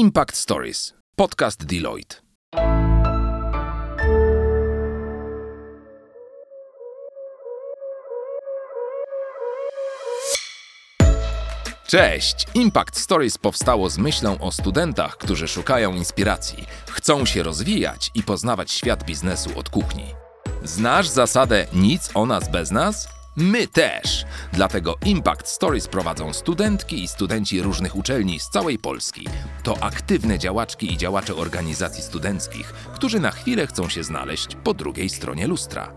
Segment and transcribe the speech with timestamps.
[0.00, 2.16] Impact Stories, podcast Deloitte.
[11.86, 12.46] Cześć!
[12.54, 18.72] Impact Stories powstało z myślą o studentach, którzy szukają inspiracji, chcą się rozwijać i poznawać
[18.72, 20.14] świat biznesu od kuchni.
[20.62, 23.19] Znasz zasadę nic o nas bez nas?
[23.40, 24.24] My też!
[24.52, 29.26] Dlatego Impact Stories prowadzą studentki i studenci różnych uczelni z całej Polski.
[29.62, 35.08] To aktywne działaczki i działacze organizacji studenckich, którzy na chwilę chcą się znaleźć po drugiej
[35.08, 35.92] stronie lustra.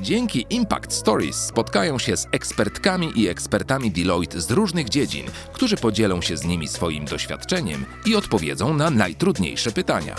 [0.00, 6.22] Dzięki Impact Stories spotkają się z ekspertkami i ekspertami Deloitte z różnych dziedzin, którzy podzielą
[6.22, 10.14] się z nimi swoim doświadczeniem i odpowiedzą na najtrudniejsze pytania.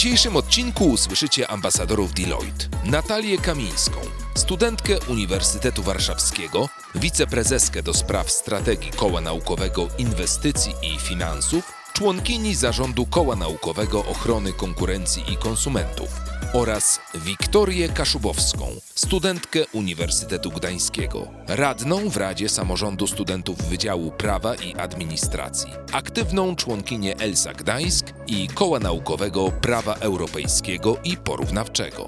[0.00, 4.00] Dzisiejszym odcinku usłyszycie ambasadorów Deloitte, Natalię Kamińską,
[4.34, 13.36] studentkę Uniwersytetu Warszawskiego, wiceprezeskę do spraw strategii Koła Naukowego Inwestycji i Finansów, członkini zarządu Koła
[13.36, 23.06] Naukowego Ochrony Konkurencji i Konsumentów oraz Wiktorię Kaszubowską, studentkę Uniwersytetu Gdańskiego, radną w Radzie Samorządu
[23.06, 31.16] Studentów Wydziału Prawa i Administracji, aktywną członkinię ELSA Gdańsk i Koła Naukowego Prawa Europejskiego i
[31.16, 32.06] Porównawczego.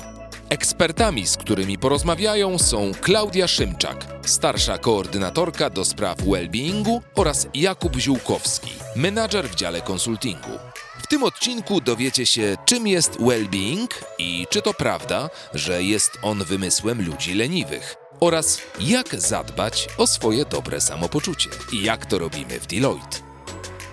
[0.49, 8.71] Ekspertami, z którymi porozmawiają są Klaudia Szymczak, starsza koordynatorka do spraw well-beingu oraz Jakub Ziółkowski,
[8.97, 10.72] menadżer w dziale konsultingu.
[11.13, 17.07] Tym odcinku dowiecie się, czym jest well-being i czy to prawda, że jest on wymysłem
[17.07, 23.19] ludzi leniwych oraz jak zadbać o swoje dobre samopoczucie i jak to robimy w Deloitte.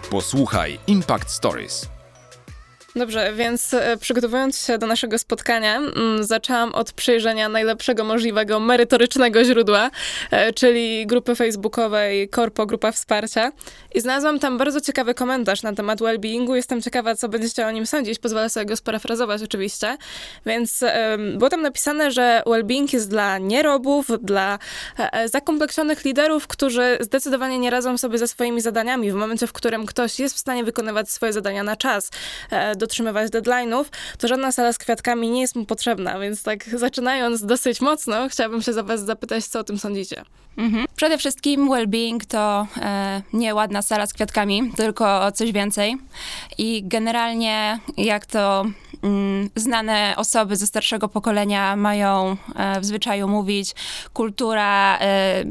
[0.09, 1.98] Posłuchaj Impact Stories.
[2.95, 9.43] Dobrze, więc e, przygotowując się do naszego spotkania, mm, zaczęłam od przejrzenia najlepszego możliwego merytorycznego
[9.43, 9.91] źródła,
[10.31, 13.51] e, czyli grupy facebookowej Korpo Grupa Wsparcia.
[13.95, 16.55] I znalazłam tam bardzo ciekawy komentarz na temat well-beingu.
[16.55, 18.19] Jestem ciekawa, co będziecie o nim sądzić.
[18.19, 19.97] Pozwolę sobie go sparafrazować oczywiście.
[20.45, 20.83] Więc
[21.33, 24.59] było tam napisane, że well-being jest dla nierobów, dla
[24.97, 29.11] e, zakompleksionych liderów, którzy zdecydowanie nie radzą sobie ze swoimi zadaniami.
[29.11, 32.09] W momencie, w którym ktoś jest w stanie wykonywać swoje zadania na czas,
[32.79, 33.85] dotrzymywać deadline'ów,
[34.17, 38.61] to żadna sala z kwiatkami nie jest mu potrzebna, więc tak zaczynając dosyć mocno, chciałabym
[38.61, 40.23] się za was zapytać, co o tym sądzicie.
[40.57, 40.85] Mhm.
[40.95, 45.97] Przede wszystkim well-being to e, nie ładna sala z kwiatkami, tylko coś więcej.
[46.57, 48.65] I generalnie jak to
[49.03, 53.75] mm, znane osoby ze starszego pokolenia mają e, w zwyczaju mówić,
[54.13, 55.43] kultura e,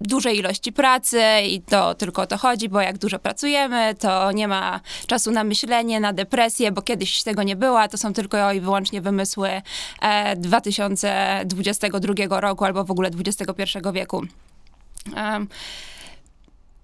[0.00, 4.48] dużej ilości pracy i to tylko o to chodzi, bo jak dużo pracujemy, to nie
[4.48, 8.60] ma czasu na myślenie, na depresję, bo kiedyś tego nie było, to są tylko i
[8.60, 9.62] wyłącznie wymysły
[10.02, 14.22] e, 2022 roku albo w ogóle XXI wieku.
[15.16, 15.48] Um,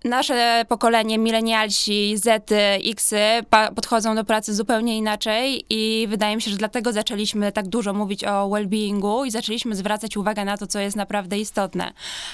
[0.07, 3.45] nasze pokolenie, milenialsi, Zety, Xy
[3.75, 8.25] podchodzą do pracy zupełnie inaczej i wydaje mi się, że dlatego zaczęliśmy tak dużo mówić
[8.25, 11.93] o well-beingu i zaczęliśmy zwracać uwagę na to, co jest naprawdę istotne.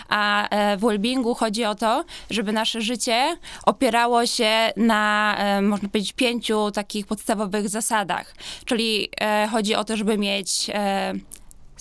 [0.09, 5.89] A e, w well-beingu chodzi o to, żeby nasze życie opierało się na, e, można
[5.89, 8.35] powiedzieć, pięciu takich podstawowych zasadach.
[8.65, 10.71] Czyli e, chodzi o to, żeby mieć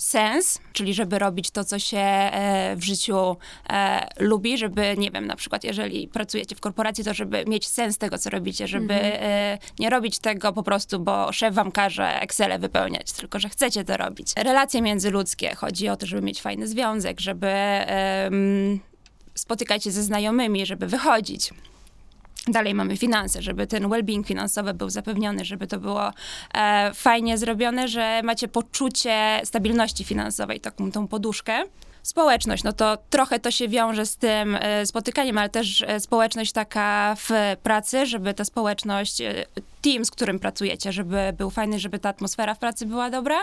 [0.02, 3.36] sens, czyli żeby robić to, co się e, w życiu
[3.70, 7.98] e, lubi, żeby, nie wiem, na przykład jeżeli pracujecie w korporacji, to żeby mieć sens
[7.98, 9.22] tego, co robicie, żeby mhm.
[9.22, 13.84] E, nie robić tego po prostu, bo szef wam każe Excel wypełniać, tylko że chcecie
[13.84, 14.32] to robić.
[14.36, 17.52] Relacje międzyludzkie, chodzi o to, żeby mieć fajny związek, żeby
[19.34, 21.50] spotykać się ze znajomymi, żeby wychodzić.
[22.48, 26.10] Dalej mamy finanse, żeby ten well-being finansowy był zapewniony, żeby to było
[26.54, 31.64] e, fajnie zrobione, że macie poczucie stabilności finansowej, taką tą poduszkę.
[32.02, 36.52] Społeczność, no to trochę to się wiąże z tym e, spotykaniem, ale też e, społeczność
[36.52, 37.30] taka w
[37.62, 39.46] pracy, żeby ta społeczność, e,
[39.82, 43.36] team, z którym pracujecie, żeby był fajny, żeby ta atmosfera w pracy była dobra.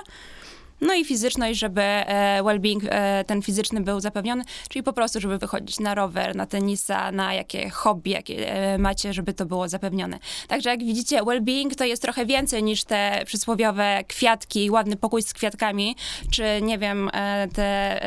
[0.81, 5.37] No i fizyczność, żeby e, well-being e, ten fizyczny był zapewniony, czyli po prostu, żeby
[5.37, 10.19] wychodzić na rower, na tenisa, na jakie hobby, jakie e, macie, żeby to było zapewnione.
[10.47, 15.33] Także jak widzicie, well-being to jest trochę więcej niż te przysłowiowe kwiatki, ładny pokój z
[15.33, 15.95] kwiatkami,
[16.31, 17.09] czy nie wiem,
[17.53, 17.99] te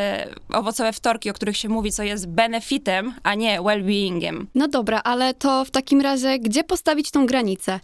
[0.52, 4.46] owocowe wtorki, o których się mówi, co jest benefitem, a nie well-beingiem.
[4.54, 7.80] No dobra, ale to w takim razie gdzie postawić tą granicę?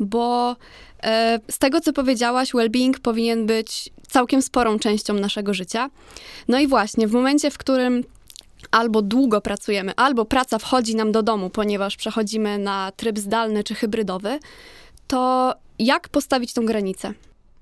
[0.00, 0.56] Bo
[1.50, 5.90] z tego, co powiedziałaś, well-being powinien być całkiem sporą częścią naszego życia.
[6.48, 8.04] No i właśnie, w momencie, w którym
[8.70, 13.74] albo długo pracujemy, albo praca wchodzi nam do domu, ponieważ przechodzimy na tryb zdalny czy
[13.74, 14.38] hybrydowy,
[15.06, 17.12] to jak postawić tą granicę?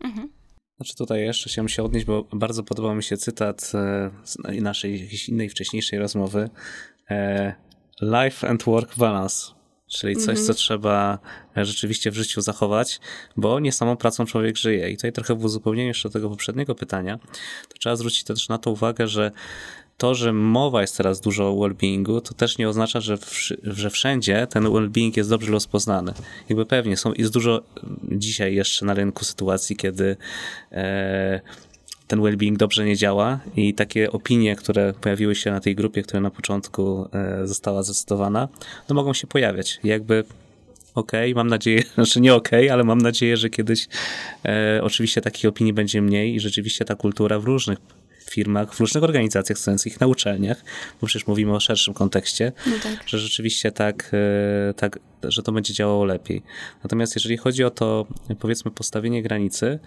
[0.00, 0.28] Mhm.
[0.76, 5.00] Znaczy tutaj jeszcze chciałem się odnieść, bo bardzo podobał mi się cytat e, z naszej
[5.00, 6.50] jakiejś innej wcześniejszej rozmowy.
[7.10, 7.54] E,
[8.02, 9.52] Life and work balance,
[9.88, 11.18] czyli coś, co trzeba
[11.56, 13.00] rzeczywiście w życiu zachować,
[13.36, 14.90] bo nie samą pracą człowiek żyje.
[14.90, 17.18] I tutaj trochę w uzupełnieniu jeszcze do tego poprzedniego pytania,
[17.68, 19.30] to trzeba zwrócić też na to uwagę, że
[19.98, 23.18] to, że mowa jest teraz dużo o well-beingu, to też nie oznacza, że,
[23.62, 26.12] że wszędzie ten well-being jest dobrze rozpoznany.
[26.48, 27.62] Jakby pewnie są, jest dużo
[28.02, 30.16] dzisiaj jeszcze na rynku sytuacji, kiedy
[30.72, 31.40] e,
[32.08, 36.20] ten well-being dobrze nie działa i takie opinie, które pojawiły się na tej grupie, która
[36.20, 38.48] na początku e, została zdecydowana,
[38.88, 39.80] no mogą się pojawiać.
[39.84, 40.24] Jakby
[40.94, 43.88] okej, mam nadzieję, znaczy nie okej, ale mam nadzieję, że kiedyś
[44.44, 47.78] e, oczywiście takich opinii będzie mniej i rzeczywiście ta kultura w różnych
[48.30, 50.64] firmach, w różnych organizacjach studenckich, na uczelniach,
[51.00, 53.08] bo przecież mówimy o szerszym kontekście, No tak.
[53.08, 54.10] że rzeczywiście tak,
[54.70, 56.42] e, tak, że to będzie działało lepiej.
[56.84, 58.06] Natomiast jeżeli chodzi o to,
[58.38, 59.78] powiedzmy, postawienie granicy,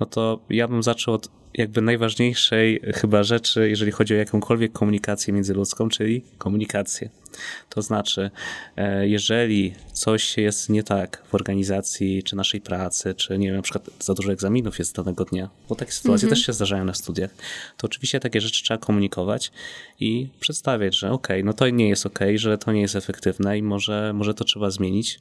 [0.00, 5.34] no to ja bym zaczął od jakby najważniejszej chyba rzeczy, jeżeli chodzi o jakąkolwiek komunikację
[5.34, 7.10] międzyludzką, czyli komunikację.
[7.68, 8.30] To znaczy,
[8.76, 13.62] e, jeżeli coś jest nie tak w organizacji, czy naszej pracy, czy nie wiem, na
[13.62, 17.30] przykład za dużo egzaminów jest danego dnia, bo takie sytuacje też się zdarzają na studiach,
[17.76, 19.52] to oczywiście takie rzeczy trzeba komunikować
[20.00, 23.62] i przedstawiać, że okej, no to nie jest okej, że to nie jest efektywne i
[23.62, 25.20] może, może to trzeba zmienić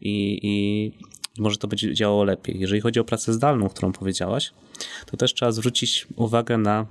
[0.00, 0.92] i, i
[1.38, 2.60] może to będzie działało lepiej.
[2.60, 4.52] Jeżeli chodzi o pracę zdalną, którą powiedziałaś,
[5.06, 6.86] to też trzeba zwrócić uwagę na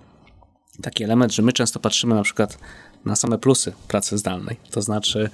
[0.82, 2.58] taki element, że my często patrzymy na przykład
[3.06, 4.58] na same plusy pracy zdalnej.
[4.72, 5.30] To znaczy,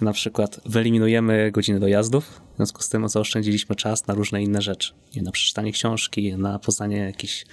[0.00, 4.92] na przykład wyeliminujemy godziny dojazdów, w związku z tym zaoszczędziliśmy czas na różne inne rzeczy.
[5.16, 7.44] Na przeczytanie książki, na poznanie jakichś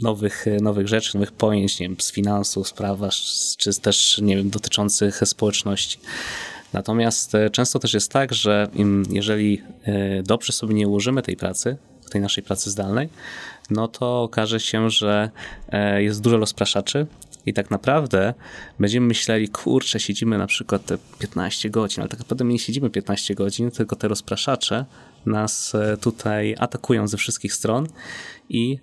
[0.00, 2.98] nowych, nowych rzeczy, nowych pojęć, nie wiem, z finansów, spraw,
[3.58, 5.98] czy też, nie wiem, dotyczących społeczności.
[6.72, 8.68] Natomiast e, często też jest tak, że
[9.10, 11.76] jeżeli e, dobrze sobie nie ułożymy tej pracy,
[12.10, 13.08] tej naszej pracy zdalnej,
[13.70, 15.30] no to okaże się, że
[15.68, 17.06] e, jest dużo rozpraszaczy
[17.46, 18.34] i tak naprawdę
[18.78, 22.90] będziemy myśleli, kurczę, siedzimy na przykład te 15 godzin, ale tak naprawdę my nie siedzimy
[22.90, 24.84] 15 godzin, tylko te rozpraszacze
[25.26, 27.86] nas e, tutaj atakują ze wszystkich stron
[28.48, 28.78] i,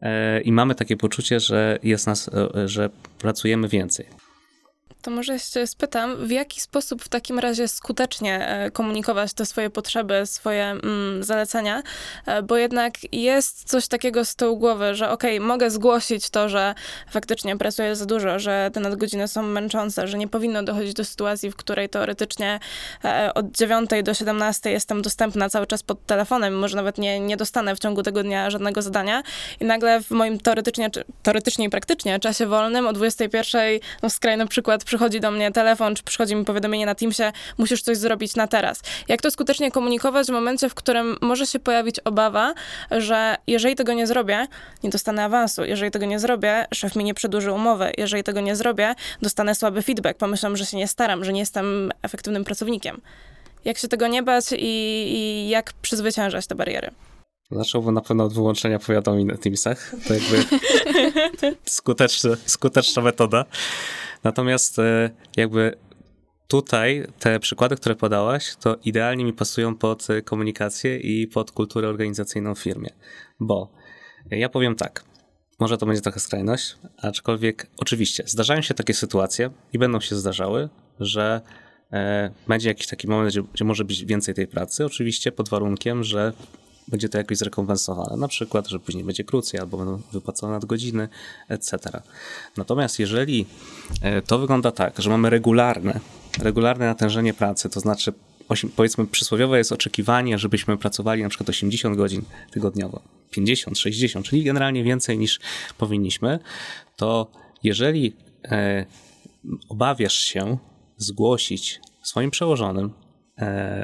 [0.00, 4.25] e, i mamy takie poczucie, że jest nas, e, że pracujemy więcej.
[5.06, 9.70] To może jeszcze spytam, w jaki sposób w takim razie skutecznie e, komunikować te swoje
[9.70, 11.82] potrzeby, swoje mm, zalecenia,
[12.26, 16.74] E, bo jednak jest coś takiego z tyłu głowy, że okej, mogę zgłosić to, że
[17.10, 21.50] faktycznie pracuję za dużo, że te nadgodziny są męczące, że nie powinno dochodzić do sytuacji,
[21.50, 22.60] w której teoretycznie
[23.04, 27.36] e, od 9 do 17 jestem dostępna cały czas pod telefonem, może nawet nie, nie
[27.36, 29.22] dostanę w ciągu tego dnia żadnego zadania.
[29.60, 30.90] I nagle w moim teoretycznie,
[31.22, 36.02] teoretycznie i praktycznie czasie wolnym o 21, no skrajny przykład, przychodzi do mnie telefon, czy
[36.02, 38.82] przychodzi mi powiadomienie na Teamsie, musisz coś zrobić na teraz.
[39.08, 42.54] Jak to skutecznie komunikować w momencie, w którym może się pojawić obawa,
[42.90, 44.46] że jeżeli tego nie zrobię,
[44.82, 45.64] nie dostanę awansu.
[45.64, 47.92] Jeżeli tego nie zrobię, szef mi nie przedłuży umowy.
[47.98, 50.18] Jeżeli tego nie zrobię, dostanę słaby feedback.
[50.18, 53.00] Pomyślą, że się nie staram, że nie jestem efektywnym pracownikiem.
[53.64, 56.90] Jak się tego nie bać i, i jak przezwyciężać te bariery?
[57.50, 59.94] Zacząłbym na pewno od wyłączenia powiadomień na Teamsach.
[60.08, 60.44] To jakby
[62.46, 63.44] skuteczna metoda.
[64.26, 65.76] Natomiast e, jakby
[66.48, 71.88] tutaj te przykłady, które podałaś, to idealnie mi pasują pod e, komunikację i pod kulturę
[71.88, 72.90] organizacyjną w firmie.
[73.40, 73.72] Bo
[74.30, 75.04] ja powiem tak,
[75.60, 80.68] może to będzie trochę skrajność, aczkolwiek oczywiście zdarzają się takie sytuacje i będą się zdarzały,
[81.00, 81.40] że
[81.92, 86.04] e, będzie jakiś taki moment, gdzie, gdzie może być więcej tej pracy, oczywiście pod warunkiem,
[86.04, 86.32] że
[86.88, 88.16] będzie to jakoś zrekompensowane.
[88.16, 91.08] Na przykład, że później będzie krócej albo będą wypłacone nadgodziny,
[91.48, 91.78] etc.
[92.56, 93.46] Natomiast jeżeli
[94.02, 96.00] e, to wygląda tak, że mamy regularne,
[96.42, 98.12] regularne natężenie pracy, to znaczy
[98.76, 104.84] powiedzmy przysłowiowe jest oczekiwanie, żebyśmy pracowali na przykład 80 godzin tygodniowo, 50, 60, czyli generalnie
[104.84, 105.40] więcej niż
[105.78, 106.38] powinniśmy,
[106.96, 107.26] to
[107.62, 108.86] jeżeli e,
[109.68, 110.58] obawiasz się
[110.96, 112.92] zgłosić swoim przełożonym,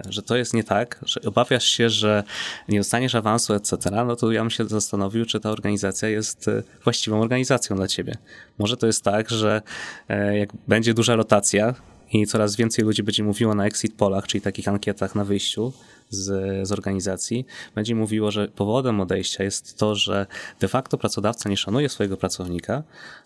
[0.09, 2.25] że to jest nie tak, że obawiasz się, że
[2.68, 6.62] nie dostaniesz awansu, etc., no to ja bym się zastanowił, czy ta organizacja jest e,
[6.85, 8.16] właściwą organizacją dla ciebie.
[8.59, 9.62] Może to jest tak, że
[10.09, 11.75] e, jak będzie duża rotacja
[12.12, 15.73] i coraz więcej ludzi będzie mówiło na exit polach, czyli takich ankietach na wyjściu
[16.11, 16.26] z,
[16.68, 20.26] z organizacji, będzie mówiło, że powodem odejścia jest to, że
[20.61, 22.82] de facto pracodawca nie szanuje swojego pracownika,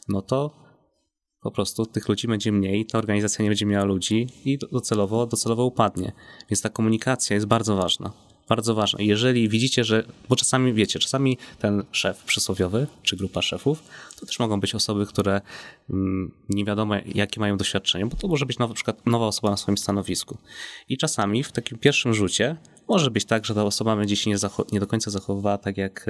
[0.09, 0.66] no to
[1.47, 5.65] po prostu tych ludzi będzie mniej, ta organizacja nie będzie miała ludzi i docelowo, docelowo
[5.65, 6.13] upadnie.
[6.51, 8.13] Więc ta komunikacja jest bardzo ważna.
[8.49, 9.03] Bardzo ważna.
[9.03, 13.83] Jeżeli widzicie, że, bo czasami wiecie, czasami ten szef przysłowiowy, czy grupa szefów,
[14.21, 15.41] to też mogą być osoby, które
[15.91, 19.51] mm, nie wiadomo jakie mają doświadczenie, bo to może być nowa, na przykład nowa osoba
[19.51, 20.39] na swoim stanowisku.
[20.89, 22.57] I czasami w takim pierwszym rzucie
[22.89, 24.37] może być tak, że ta osoba będzie się nie,
[24.73, 26.07] nie do końca zachowywała tak, jak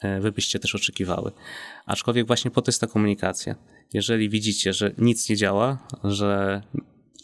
[0.00, 1.32] e, wy byście też oczekiwały.
[1.86, 3.54] Aczkolwiek właśnie po to jest ta komunikacja.
[3.92, 6.62] Jeżeli widzicie, że nic nie działa, że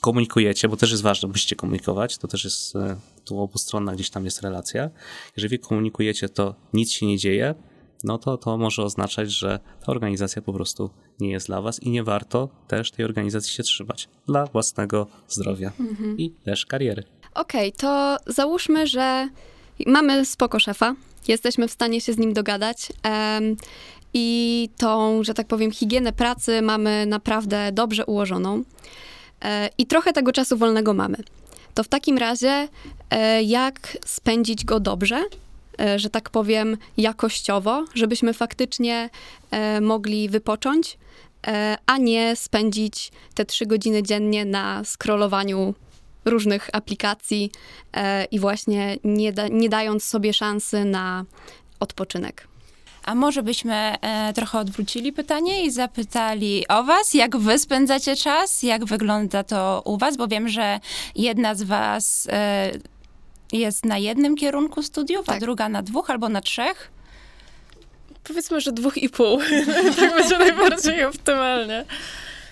[0.00, 4.24] komunikujecie, bo też jest ważne, musicie komunikować, to też jest e, tu obustronna gdzieś tam
[4.24, 4.90] jest relacja.
[5.36, 7.54] Jeżeli komunikujecie, to nic się nie dzieje,
[8.04, 10.90] no to to może oznaczać, że ta organizacja po prostu
[11.20, 15.72] nie jest dla was i nie warto też tej organizacji się trzymać dla własnego zdrowia
[15.80, 16.18] mhm.
[16.18, 17.02] i też kariery.
[17.34, 19.28] Okej, okay, to załóżmy, że
[19.86, 20.94] mamy spoko szefa,
[21.28, 23.56] jesteśmy w stanie się z nim dogadać um,
[24.14, 28.62] i tą, że tak powiem, higienę pracy mamy naprawdę dobrze ułożoną
[29.44, 31.16] e, i trochę tego czasu wolnego mamy.
[31.74, 32.68] To w takim razie,
[33.10, 35.24] e, jak spędzić go dobrze,
[35.80, 39.10] e, że tak powiem, jakościowo, żebyśmy faktycznie
[39.80, 40.98] mogli wypocząć,
[41.86, 45.74] a nie spędzić te trzy godziny dziennie na scrollowaniu
[46.24, 47.50] różnych aplikacji
[48.30, 51.24] i właśnie nie, da, nie dając sobie szansy na
[51.80, 52.48] odpoczynek.
[53.04, 58.62] A może byśmy e, trochę odwrócili pytanie i zapytali o Was, jak Wy spędzacie czas,
[58.62, 60.80] jak wygląda to u Was, bo wiem, że
[61.16, 62.70] jedna z Was e,
[63.52, 65.36] jest na jednym kierunku studiów, tak.
[65.36, 66.90] a druga na dwóch albo na trzech.
[68.24, 69.38] Powiedzmy, że dwóch i pół.
[70.00, 71.84] tak będzie najbardziej optymalnie.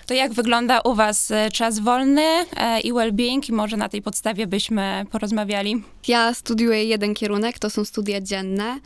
[0.05, 4.01] To jak wygląda u Was e, czas wolny e, i well-being i może na tej
[4.01, 5.83] podstawie byśmy porozmawiali?
[6.07, 8.79] Ja studiuję jeden kierunek, to są studia dzienne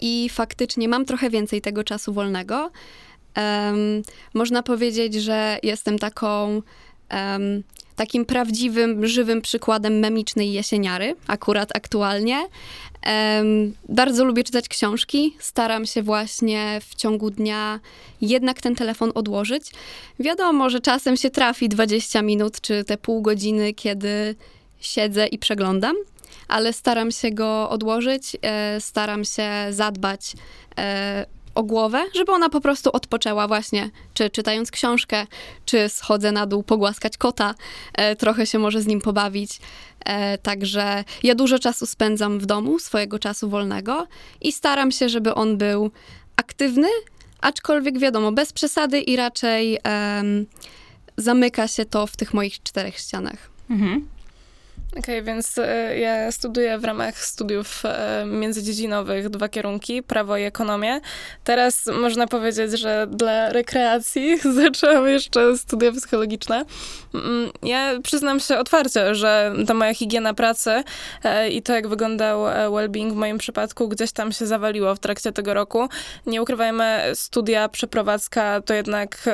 [0.00, 2.70] i faktycznie mam trochę więcej tego czasu wolnego.
[4.34, 6.62] można powiedzieć, że jestem taką
[7.98, 12.36] takim prawdziwym, żywym przykładem memicznej jesieniary, akurat aktualnie.
[13.06, 15.36] Um, bardzo lubię czytać książki.
[15.38, 17.80] Staram się właśnie w ciągu dnia
[18.20, 19.70] jednak ten telefon odłożyć.
[20.20, 24.34] Wiadomo, że czasem się trafi 20 minut czy te pół godziny, kiedy
[24.80, 25.96] siedzę i przeglądam,
[26.48, 30.32] ale staram się go odłożyć, e, staram się zadbać
[30.78, 35.26] e, o głowę, żeby ona po prostu odpoczęła właśnie, czy czytając książkę,
[35.64, 37.54] czy schodzę na dół pogłaskać kota,
[37.94, 39.60] e, trochę się może z nim pobawić.
[40.42, 44.06] Także ja dużo czasu spędzam w domu, swojego czasu wolnego
[44.40, 45.90] i staram się, żeby on był
[46.36, 46.88] aktywny,
[47.40, 49.78] aczkolwiek wiadomo, bez przesady i raczej
[51.16, 53.50] zamyka się to w tych moich czterech ścianach.
[53.70, 54.08] Mhm.
[54.98, 60.42] Okej, okay, więc e, ja studiuję w ramach studiów e, międzydziedzinowych dwa kierunki, prawo i
[60.42, 61.00] ekonomię.
[61.44, 66.64] Teraz można powiedzieć, że dla rekreacji zaczęłam jeszcze studia psychologiczne.
[67.14, 70.82] Mm, ja przyznam się otwarcie, że ta moja higiena pracy
[71.24, 72.40] e, i to, jak wyglądał
[72.72, 75.88] well-being w moim przypadku, gdzieś tam się zawaliło w trakcie tego roku.
[76.26, 79.28] Nie ukrywajmy, studia, przeprowadzka to jednak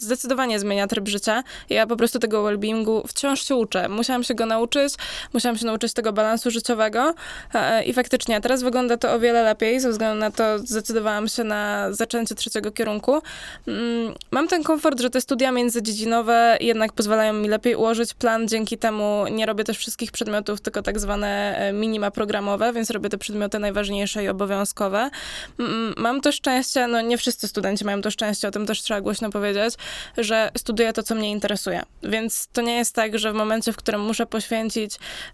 [0.00, 1.42] zdecydowanie zmienia tryb życia.
[1.70, 3.88] Ja po prostu tego well-beingu wciąż się uczę.
[3.88, 4.94] Musiałam się go nauczyć,
[5.34, 7.14] musiałam się nauczyć tego balansu życiowego
[7.54, 11.44] e, i faktycznie teraz wygląda to o wiele lepiej, ze względu na to zdecydowałam się
[11.44, 13.22] na zaczęcie trzeciego kierunku.
[13.68, 18.78] Mm, mam ten komfort, że te studia międzydziedzinowe jednak pozwalają mi lepiej ułożyć plan, dzięki
[18.78, 23.18] temu nie robię też wszystkich przedmiotów, tylko tak zwane e, minima programowe, więc robię te
[23.18, 25.10] przedmioty najważniejsze i obowiązkowe.
[25.58, 29.00] Mm, mam to szczęście, no nie wszyscy studenci mają to szczęście, o tym też trzeba
[29.00, 29.74] głośno powiedzieć,
[30.18, 31.82] że studiuję to, co mnie interesuje.
[32.02, 34.81] Więc to nie jest tak, że w momencie, w którym muszę poświęcić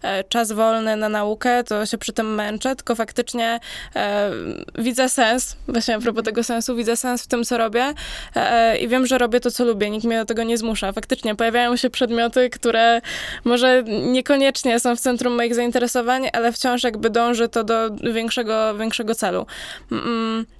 [0.01, 3.59] E, czas wolny na naukę, to się przy tym męczę, tylko faktycznie
[3.95, 4.31] e,
[4.77, 7.93] widzę sens, właśnie a propos tego sensu, widzę sens w tym, co robię
[8.35, 10.91] e, i wiem, że robię to, co lubię, nikt mnie do tego nie zmusza.
[10.91, 13.01] Faktycznie pojawiają się przedmioty, które
[13.43, 19.15] może niekoniecznie są w centrum moich zainteresowań, ale wciąż jakby dąży to do większego, większego
[19.15, 19.45] celu.
[19.91, 20.58] Mm, mm.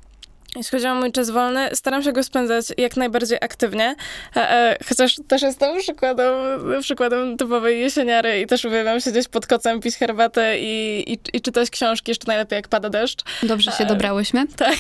[0.56, 3.96] Jeśli chodzi o mój czas wolny, staram się go spędzać jak najbardziej aktywnie,
[4.36, 6.34] e, e, chociaż też jestem przykładem,
[6.82, 11.70] przykładem typowej jesieniary i też uwielbiam siedzieć pod kocem, pić herbatę i, i, i czytać
[11.70, 13.24] książki, jeszcze najlepiej jak pada deszcz.
[13.44, 14.46] Dobrze się e, dobrałyśmy.
[14.60, 14.78] Tak.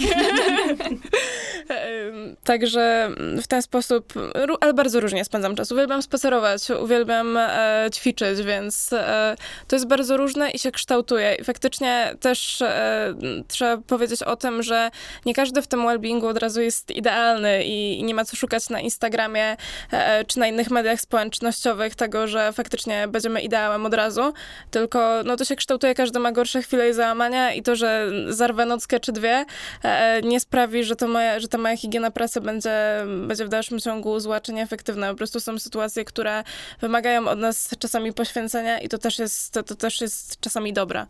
[2.44, 3.10] Także
[3.42, 4.14] w ten sposób,
[4.62, 5.72] ale bardzo różnie spędzam czas.
[5.72, 9.36] Uwielbiam spacerować, uwielbiam e, ćwiczyć, więc e,
[9.68, 11.36] to jest bardzo różne i się kształtuje.
[11.36, 13.14] I faktycznie też e,
[13.48, 14.92] trzeba powiedzieć o tym, że
[15.26, 18.70] nie każdy w tym wellbeingu od razu jest idealny i, i nie ma co szukać
[18.70, 19.58] na Instagramie
[19.92, 24.34] e, czy na innych mediach społecznościowych tego, że faktycznie będziemy ideałem od razu,
[24.72, 28.66] tylko no to się kształtuje, każdy ma gorsze chwile i załamania i to, że zarwę
[28.66, 29.46] nockę czy dwie
[29.84, 33.80] e, nie sprawi, że to moja, że ta moja higiena pracy będzie, będzie w dalszym
[33.80, 35.10] ciągu zła czy nieefektywna.
[35.10, 36.44] Po prostu są sytuacje, które
[36.82, 41.08] wymagają od nas czasami poświęcenia i to też jest, to, to też jest czasami dobra.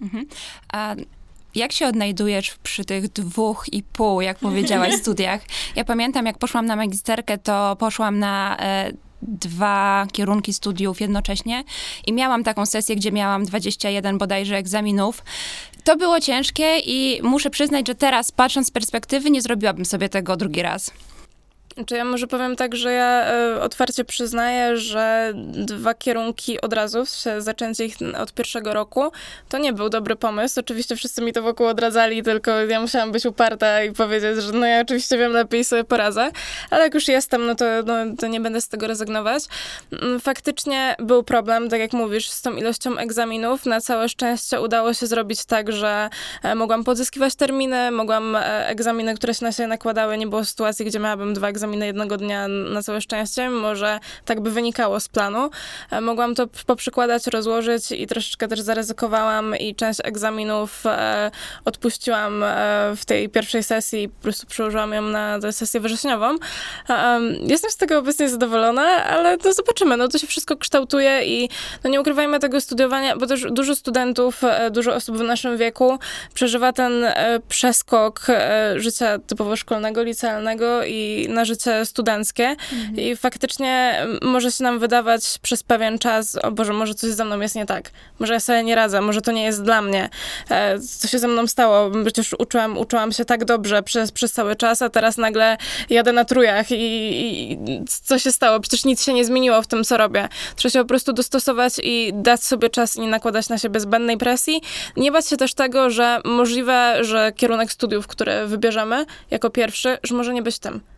[0.00, 0.26] Mhm.
[0.72, 0.94] A
[1.54, 5.40] jak się odnajdujesz przy tych dwóch i pół, jak powiedziałaś, studiach?
[5.76, 8.92] Ja pamiętam, jak poszłam na magisterkę, to poszłam na e,
[9.22, 11.64] dwa kierunki studiów jednocześnie
[12.06, 15.24] i miałam taką sesję, gdzie miałam 21 bodajże egzaminów.
[15.84, 20.36] To było ciężkie i muszę przyznać, że teraz patrząc z perspektywy nie zrobiłabym sobie tego
[20.36, 20.90] drugi raz.
[21.86, 27.04] Czy ja może powiem tak, że ja e, otwarcie przyznaję, że dwa kierunki od razu,
[27.38, 29.12] zaczęcie ich od pierwszego roku,
[29.48, 30.60] to nie był dobry pomysł.
[30.60, 34.66] Oczywiście wszyscy mi to wokół odradzali, tylko ja musiałam być uparta i powiedzieć, że no
[34.66, 36.30] ja oczywiście wiem lepiej sobie poradzę,
[36.70, 39.44] ale jak już jestem, no to, no, to nie będę z tego rezygnować.
[39.92, 43.66] Mm, Faktycznie był problem, tak jak mówisz, z tą ilością egzaminów.
[43.66, 46.10] Na całe szczęście udało się zrobić tak, że
[46.42, 50.84] e, mogłam pozyskiwać terminy, mogłam e, egzaminy, które się na siebie nakładały, nie było sytuacji,
[50.86, 55.08] gdzie miałabym dwa egzaminy jednego dnia na całe szczęście, mimo że tak by wynikało z
[55.08, 55.50] planu.
[55.90, 61.30] E, Mogłam to poprzykładać, rozłożyć i troszeczkę też zaryzykowałam i część egzaminów e,
[61.64, 62.46] odpuściłam e,
[62.96, 66.36] w tej pierwszej sesji i po prostu przełożyłam ją na sesję wrześniową.
[66.88, 71.48] Em, Jestem z tego obecnie zadowolona, ale to zobaczymy, no to się wszystko kształtuje i
[71.84, 75.98] no nie ukrywajmy tego studiowania, bo też dużo studentów, dużo osób w naszym wieku
[76.34, 76.92] przeżywa ten
[77.48, 78.26] przeskok
[78.76, 81.51] życia typowo szkolnego, licealnego i na życie
[81.84, 82.56] studenckie.
[82.96, 87.40] I faktycznie może się nam wydawać przez pewien czas, o Boże, może coś ze mną
[87.40, 90.08] jest nie tak, może ja sobie nie radzę, może to nie jest dla mnie,
[90.50, 94.56] e, co się ze mną stało, przecież uczyłam, uczyłam się tak dobrze przez, przez cały
[94.56, 95.56] czas, a teraz nagle
[95.90, 96.76] jadę na trójach i,
[97.52, 100.28] i co się stało, przecież nic się nie zmieniło w tym, co robię.
[100.56, 104.18] Trzeba się po prostu dostosować i dać sobie czas i nie nakładać na siebie zbędnej
[104.18, 104.62] presji.
[104.96, 110.14] Nie bać się też tego, że możliwe, że kierunek studiów, który wybierzemy jako pierwszy, że
[110.14, 110.91] może nie być tym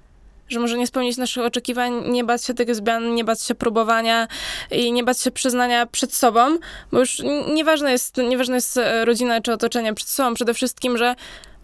[0.49, 4.29] że może nie spełnić naszych oczekiwań, nie bać się tych zmian, nie bać się próbowania
[4.71, 6.59] i nie bać się przyznania przed sobą,
[6.93, 7.23] bo już
[7.55, 11.15] nieważne jest, nieważne jest e, rodzina czy otoczenie przed sobą, przede wszystkim, że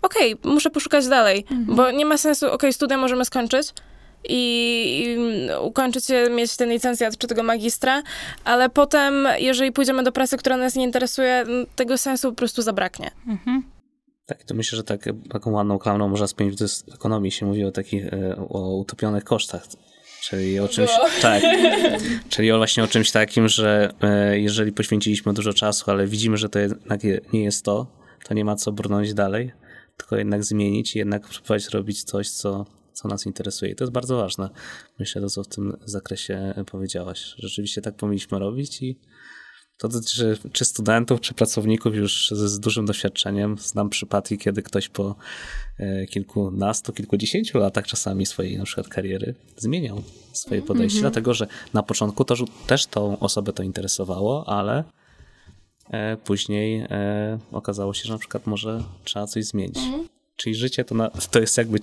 [0.02, 3.72] okej, muszę poszukać dalej, bo nie ma sensu, okej, studia możemy skończyć,
[4.28, 5.16] i i
[5.60, 8.02] ukończyć je, mieć ten licencjat czy tego magistra,
[8.44, 11.44] ale potem, jeżeli pójdziemy do pracy, która nas nie interesuje,
[11.76, 13.10] tego sensu po prostu zabraknie.
[14.30, 17.46] Tak, to myślę, że tak, taką ładną klamrą można spiąć, to jest w ekonomii się
[17.46, 19.66] mówi o takich, e, o utopionych kosztach.
[20.22, 20.90] Czyli o czymś,
[21.22, 21.42] tak,
[22.30, 26.58] czyli właśnie o czymś takim, że e, jeżeli poświęciliśmy dużo czasu, ale widzimy, że to
[26.58, 27.86] jednak je- nie jest to,
[28.24, 29.52] to nie ma co brnąć dalej,
[29.96, 33.72] tylko jednak zmienić i jednak próbować robić coś, co, co nas interesuje.
[33.72, 34.50] I to jest bardzo ważne.
[34.98, 37.34] Myślę, to co w tym zakresie powiedziałaś.
[37.38, 38.98] Rzeczywiście tak powinniśmy robić i
[39.80, 43.58] to dotyczy czy studentów, czy pracowników już z, z dużym doświadczeniem.
[43.58, 45.14] Znam przypadki, kiedy ktoś po
[45.78, 51.82] e, kilkunastu, kilkudziesięciu latach czasami swojej na przykład kariery zmieniał swoje podejście, dlatego że na
[51.82, 52.34] początku to,
[52.66, 54.84] też tą osobę to interesowało, ale
[55.90, 59.78] e, później e, okazało się, że na przykład może trzeba coś zmienić.
[60.36, 61.78] Czyli życie to, na, to jest jakby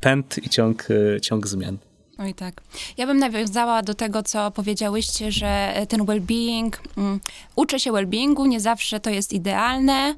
[0.00, 0.88] pęd i ciąg,
[1.22, 1.78] ciąg zmian.
[2.20, 2.60] Oj tak.
[2.96, 7.20] Ja bym nawiązała do tego, co powiedziałyście, że ten well-being, mm,
[7.56, 10.14] uczę się well-beingu, nie zawsze to jest idealne.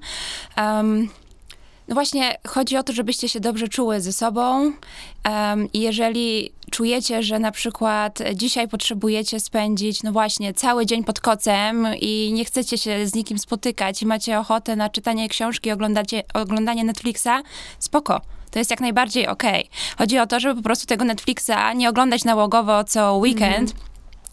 [0.56, 1.08] Um,
[1.88, 4.72] no właśnie, chodzi o to, żebyście się dobrze czuły ze sobą
[5.24, 11.20] um, i jeżeli czujecie, że na przykład dzisiaj potrzebujecie spędzić, no właśnie, cały dzień pod
[11.20, 16.22] kocem i nie chcecie się z nikim spotykać i macie ochotę na czytanie książki, oglądacie,
[16.34, 17.42] oglądanie Netflixa,
[17.78, 18.20] spoko.
[18.52, 19.68] To jest jak najbardziej okej.
[19.98, 23.91] Chodzi o to, żeby po prostu tego Netflixa nie oglądać nałogowo co weekend, i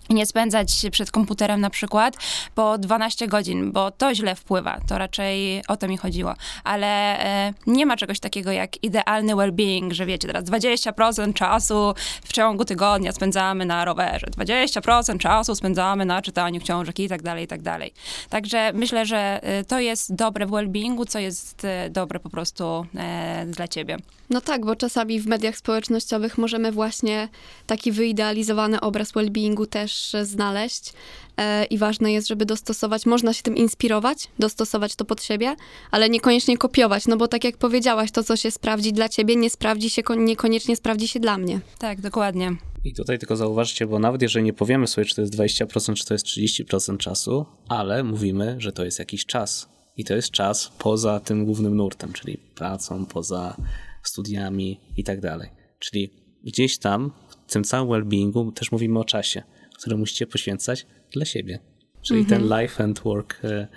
[0.10, 2.15] nie spędzać przed komputerem na przykład
[2.56, 4.80] po 12 godzin, bo to źle wpływa.
[4.88, 6.34] To raczej o to mi chodziło.
[6.63, 11.93] Ale e, nie ma czegoś takiego jak idealny well-being, że wiecie, teraz 20% czasu
[12.24, 17.43] w ciągu tygodnia spędzamy na rowerze, 20% czasu spędzamy na czytaniu książek i tak dalej,
[17.43, 17.93] i tak dalej.
[18.30, 22.86] Także myślę, że e, to jest dobre w well-beingu, co jest e, dobre po prostu
[22.95, 23.98] e, dla ciebie.
[24.30, 27.30] No tak, bo czasami w mediach społecznościowych możemy właśnie
[27.67, 30.94] taki wyidealizowany obraz well-beingu też e, znaleźć.
[31.38, 35.56] E, I ważne jest, żeby dostosować, można się tym inspirować, dostosować to pod siebie,
[35.92, 39.50] ale niekoniecznie kopiować, no bo tak jak powiedziałaś, to co się sprawdzi dla ciebie, nie
[39.50, 41.60] sprawdzi się, ko- niekoniecznie sprawdzi się dla mnie.
[41.80, 42.56] Tak, dokładnie.
[42.84, 46.06] I tutaj tylko zauważcie, bo nawet jeżeli nie powiemy sobie, czy to jest 20%, czy
[46.06, 49.70] to jest 30% czasu, ale mówimy, że to jest jakiś czas.
[49.98, 53.56] I to jest czas poza tym głównym nurtem, czyli pracą, poza
[54.04, 55.50] studiami i tak dalej.
[55.80, 57.12] Czyli gdzieś tam,
[57.48, 59.44] w tym całym well-beingu też mówimy o czasie,
[59.80, 61.60] który musicie poświęcać dla siebie.
[62.02, 63.68] Czyli ten life and work e,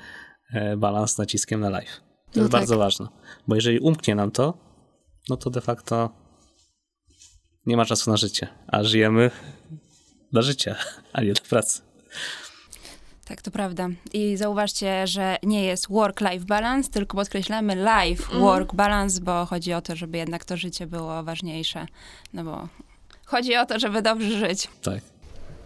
[0.53, 1.93] e, balans z naciskiem na life.
[1.93, 2.03] To
[2.37, 2.61] No jest tak.
[2.61, 3.09] bardzo ważne.
[3.49, 4.59] Bo jeżeli umknie nam to,
[5.29, 6.11] no to de facto
[7.67, 9.31] nie ma czasu na życie, a żyjemy
[10.33, 10.77] dla życia,
[11.12, 11.83] a nie dla pracy.
[13.25, 13.88] Tak, to prawda.
[14.12, 19.97] I zauważcie, że nie jest work-life balance, tylko podkreślamy life-work balance, bo chodzi o to,
[19.97, 21.87] żeby jednak to życie było ważniejsze.
[22.33, 22.69] No bo
[23.25, 24.69] chodzi o to, żeby dobrze żyć.
[24.83, 25.01] Tak.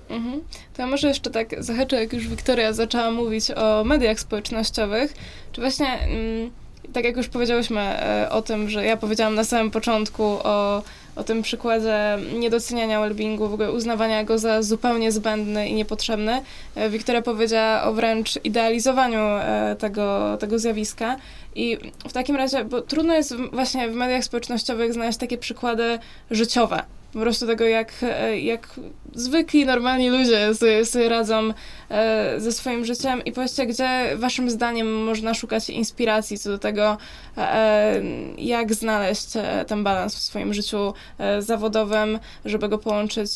[0.08, 0.42] Mhm.
[0.74, 5.14] To ja może jeszcze tak zahaczę, jak już Wiktoria zaczęła mówić o mediach społecznościowych,
[5.52, 6.50] czy właśnie, mm,
[6.92, 10.82] tak jak już powiedziałyśmy e, o tym, że ja powiedziałam na samym początku o,
[11.16, 16.42] o tym przykładzie niedoceniania wellbeingu, w ogóle uznawania go za zupełnie zbędny i niepotrzebny,
[16.74, 21.16] e, Wiktoria powiedziała o wręcz idealizowaniu e, tego, tego zjawiska.
[21.54, 25.98] I w takim razie, bo trudno jest właśnie w mediach społecznościowych znaleźć takie przykłady
[26.30, 26.82] życiowe,
[27.16, 28.80] po prostu tego, jak, e, jak
[29.14, 31.52] zwykli, normalni ludzie sobie, sobie radzą
[31.90, 36.96] e, ze swoim życiem i powiedzcie, gdzie waszym zdaniem można szukać inspiracji co do tego,
[37.36, 38.02] e,
[38.38, 39.28] jak znaleźć
[39.66, 40.94] ten balans w swoim życiu
[41.38, 43.30] zawodowym, żeby go połączyć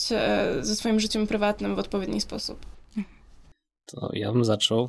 [0.60, 2.69] ze swoim życiem prywatnym w odpowiedni sposób.
[3.90, 4.88] To ja bym zaczął,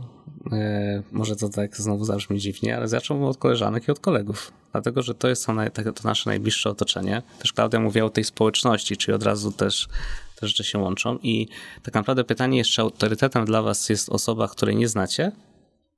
[0.52, 4.52] e, może to tak znowu zabrzmi dziwnie, ale zacząłbym od koleżanek i od kolegów.
[4.72, 7.22] Dlatego, że to jest to, to nasze najbliższe otoczenie.
[7.40, 9.88] Też Klaudia mówiła o tej społeczności, czyli od razu też
[10.36, 11.18] te rzeczy się łączą.
[11.24, 11.48] I
[11.84, 15.32] tak naprawdę pytanie jest, czy autorytetem dla was jest osoba, której nie znacie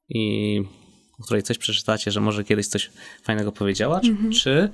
[0.09, 0.61] i
[1.19, 2.91] o której coś przeczytacie, że może kiedyś coś
[3.23, 4.69] fajnego powiedziała, czy, czy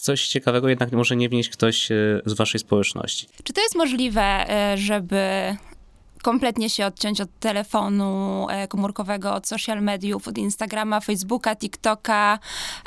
[0.00, 1.94] coś ciekawego jednak może nie wnieść ktoś e,
[2.26, 3.26] z waszej społeczności.
[3.42, 5.16] Czy to jest możliwe, e, żeby
[6.24, 12.38] kompletnie się odciąć od telefonu e, komórkowego, od social mediów, od Instagrama, Facebooka, TikToka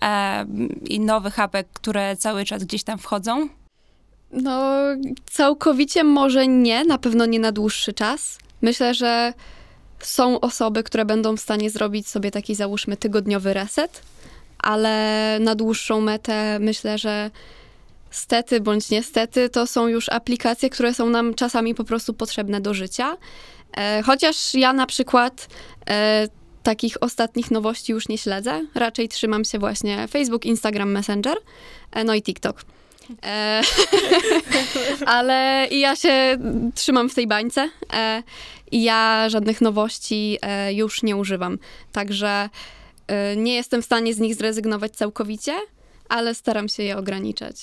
[0.01, 0.45] e,
[0.85, 3.49] i nowych apek, które cały czas gdzieś tam wchodzą?
[4.31, 4.71] No,
[5.25, 8.37] całkowicie może nie, na pewno nie na dłuższy czas.
[8.61, 9.33] Myślę, że
[9.99, 14.01] są osoby, które będą w stanie zrobić sobie taki, załóżmy, tygodniowy reset,
[14.59, 17.31] ale na dłuższą metę myślę, że
[18.11, 22.73] stety bądź niestety to są już aplikacje, które są nam czasami po prostu potrzebne do
[22.73, 23.17] życia.
[23.77, 25.47] E, chociaż ja na przykład
[25.89, 26.27] e,
[26.67, 31.37] takich ostatnich nowości już nie śledzę, raczej trzymam się właśnie Facebook, Instagram, Messenger,
[31.91, 32.63] e, no i TikTok.
[33.25, 33.61] E,
[35.15, 36.37] ale ja się
[36.75, 37.69] trzymam w tej bańce
[38.71, 41.57] i ja żadnych nowości e, już nie używam.
[41.91, 42.49] Także
[43.37, 45.53] nie jestem w stanie z nich zrezygnować całkowicie,
[46.09, 47.55] ale staram się je ograniczać.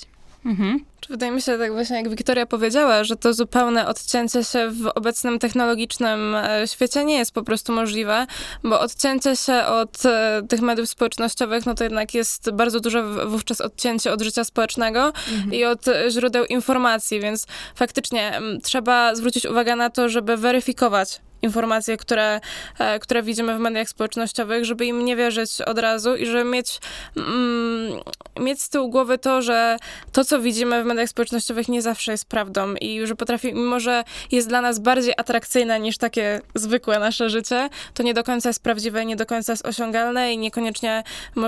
[0.44, 0.84] Mhm.
[1.00, 4.86] Czy Wydaje mi się, tak właśnie jak Wiktoria powiedziała, że to zupełne odcięcie się w
[4.94, 8.26] obecnym technologicznym e, świecie nie jest po prostu możliwe,
[8.62, 13.60] bo odcięcie się od e, tych mediów społecznościowych, no to jednak jest bardzo duże wówczas
[13.60, 15.12] odcięcie od życia społecznego
[15.52, 21.20] i od e, źródeł informacji, więc faktycznie m, trzeba zwrócić uwagę na to, żeby weryfikować
[21.44, 22.40] informacje, które,
[22.78, 26.80] e, które widzimy w mediach społecznościowych, żeby im nie wierzyć od razu i żeby mieć,
[27.16, 28.00] mm,
[28.40, 29.76] mieć z tyłu głowy to, że
[30.12, 34.04] to, co widzimy w mediach społecznościowych nie zawsze jest prawdą i że potrafi, mimo że
[34.32, 38.62] jest dla nas bardziej atrakcyjne niż takie zwykłe nasze życie, to nie do końca jest
[38.62, 41.02] prawdziwe, nie do końca jest osiągalne i niekoniecznie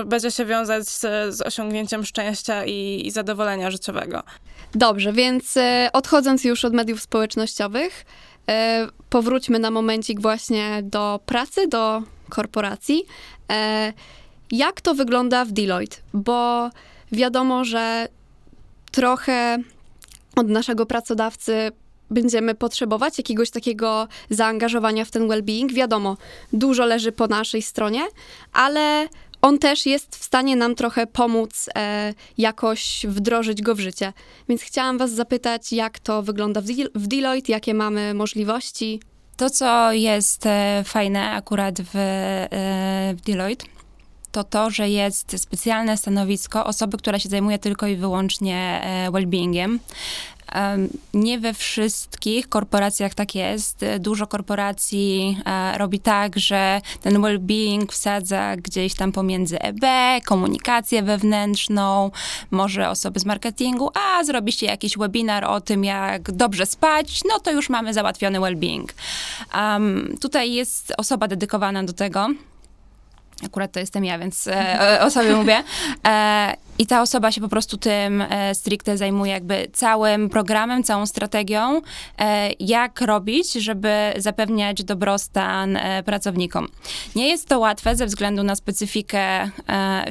[0.05, 1.01] będzie się wiązać z,
[1.35, 4.23] z osiągnięciem szczęścia i, i zadowolenia życiowego.
[4.75, 8.05] Dobrze, więc e, odchodząc już od mediów społecznościowych,
[9.09, 13.03] powróćmy na momencik właśnie do pracy, do korporacji.
[13.51, 13.93] E,
[14.51, 15.97] jak to wygląda w Deloitte?
[16.13, 16.69] Bo
[17.11, 18.07] wiadomo, że
[18.91, 19.57] trochę
[20.35, 21.71] od naszego pracodawcy
[22.09, 25.73] będziemy potrzebować jakiegoś takiego zaangażowania w ten well-being.
[25.73, 26.17] Wiadomo,
[26.53, 28.01] dużo leży po naszej stronie,
[28.53, 29.07] ale
[29.41, 34.13] on też jest w stanie nam trochę pomóc e, jakoś wdrożyć go w życie.
[34.49, 38.99] Więc chciałam Was zapytać, jak to wygląda w, Del- w Deloitte, jakie mamy możliwości.
[39.37, 43.65] To, co jest e, fajne akurat w, e, w Deloitte,
[44.31, 49.77] to to, że jest specjalne stanowisko osoby, która się zajmuje tylko i wyłącznie e, well-beingiem.
[51.13, 53.85] Nie we wszystkich korporacjach tak jest.
[53.99, 59.85] Dużo korporacji e, robi tak, że ten well-being wsadza gdzieś tam pomiędzy EB,
[60.25, 62.11] komunikację wewnętrzną,
[62.51, 67.51] może osoby z marketingu, a zrobiście jakiś webinar o tym, jak dobrze spać, no to
[67.51, 68.87] już mamy załatwiony well-being.
[69.53, 72.27] Em, tutaj jest osoba dedykowana do tego.
[73.45, 75.63] Akurat to jestem ja, więc e, o- sobie mówię.
[76.07, 81.05] E, I ta osoba się po prostu tym e, stricte zajmuje, jakby całym programem, całą
[81.05, 81.81] strategią,
[82.19, 86.67] e, jak robić, żeby zapewniać dobrostan e, pracownikom.
[87.15, 89.49] Nie jest to łatwe ze względu na specyfikę e,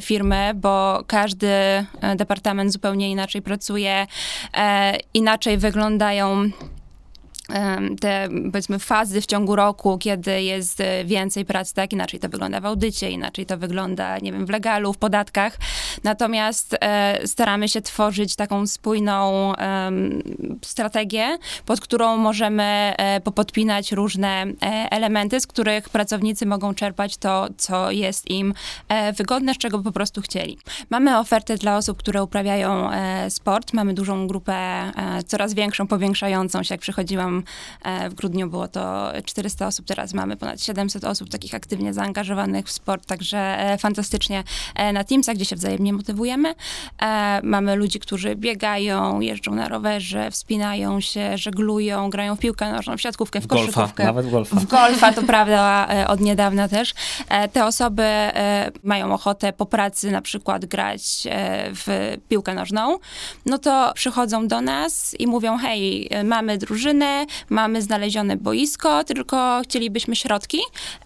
[0.00, 1.84] firmy, bo każdy e,
[2.16, 4.06] departament zupełnie inaczej pracuje,
[4.56, 6.50] e, inaczej wyglądają
[8.00, 11.92] te powiedzmy fazy w ciągu roku, kiedy jest e, więcej pracy, tak?
[11.92, 15.58] Inaczej to wygląda w audycie, inaczej to wygląda, nie wiem, w legalu, w podatkach.
[16.04, 20.22] Natomiast e, staramy się tworzyć taką spójną em,
[20.64, 24.46] strategię, pod którą możemy e, popodpinać różne e,
[24.90, 28.54] elementy, z których pracownicy mogą czerpać to, co jest im
[28.88, 30.58] e, wygodne, z czego po prostu chcieli.
[30.90, 33.72] Mamy oferty dla osób, które uprawiają e, sport.
[33.72, 34.92] Mamy dużą grupę, e,
[35.26, 37.35] coraz większą, powiększającą się, jak przychodziłam
[37.82, 42.66] e, w grudniu było to 400 osób, teraz mamy ponad 700 osób takich aktywnie zaangażowanych
[42.66, 44.44] w sport, także e, fantastycznie
[44.74, 46.54] e, na Teamsach, gdzie się wzajemnie motywujemy.
[47.42, 53.00] Mamy ludzi, którzy biegają, jeżdżą na rowerze, wspinają się, żeglują, grają w piłkę nożną, w
[53.00, 54.04] siatkówkę, w Golfa, koszykówkę.
[54.04, 54.56] nawet w golfa.
[54.56, 56.94] W golfa, to prawda, od niedawna też.
[57.52, 58.02] Te osoby
[58.82, 61.22] mają ochotę po pracy na przykład grać
[61.74, 62.98] w piłkę nożną,
[63.46, 70.16] no to przychodzą do nas i mówią, hej, mamy drużynę, mamy znalezione boisko, tylko chcielibyśmy
[70.16, 70.58] środki,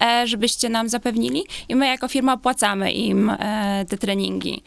[0.03, 4.63] e, żebyście nam zapewnili i my jako firma opłacamy im e, te treningi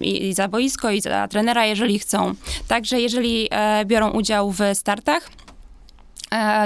[0.00, 2.34] i, za boisko, i za trenera, jeżeli chcą.
[2.68, 5.30] Także jeżeli e, biorą udział w startach,